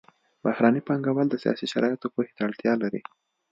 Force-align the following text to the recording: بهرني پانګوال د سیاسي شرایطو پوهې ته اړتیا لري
بهرني 0.43 0.81
پانګوال 0.87 1.27
د 1.29 1.35
سیاسي 1.43 1.65
شرایطو 1.73 2.11
پوهې 2.13 2.31
ته 2.37 2.41
اړتیا 2.47 2.73
لري 2.83 3.01